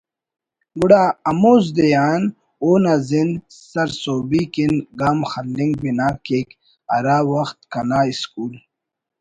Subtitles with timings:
[0.79, 2.21] گڑا ہموزدے آن
[2.63, 3.33] اونا زند
[3.69, 6.47] سرسہبی کن گام خلنگ بنا کیک
[6.91, 8.53] ہرا وخت کنا اسکول